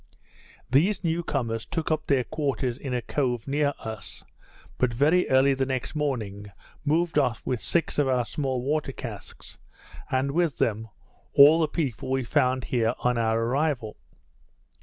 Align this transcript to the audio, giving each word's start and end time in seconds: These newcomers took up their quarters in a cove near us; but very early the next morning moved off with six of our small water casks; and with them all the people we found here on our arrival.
These 0.67 1.03
newcomers 1.03 1.63
took 1.67 1.91
up 1.91 2.07
their 2.07 2.23
quarters 2.23 2.75
in 2.79 2.91
a 2.91 3.03
cove 3.03 3.47
near 3.47 3.75
us; 3.77 4.23
but 4.79 4.91
very 4.91 5.29
early 5.29 5.53
the 5.53 5.67
next 5.67 5.93
morning 5.93 6.47
moved 6.83 7.19
off 7.19 7.43
with 7.45 7.61
six 7.61 7.99
of 7.99 8.07
our 8.07 8.25
small 8.25 8.63
water 8.63 8.93
casks; 8.93 9.59
and 10.09 10.31
with 10.31 10.57
them 10.57 10.87
all 11.33 11.59
the 11.59 11.67
people 11.67 12.09
we 12.09 12.23
found 12.23 12.63
here 12.63 12.95
on 13.01 13.19
our 13.19 13.39
arrival. 13.43 13.95